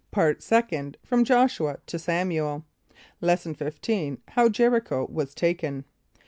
[0.05, 0.97] = PART SECOND.
[1.03, 2.65] FROM JOSHUA TO SAMUEL.
[3.21, 4.17] Lesson XV.
[4.29, 5.85] How Jericho was Taken.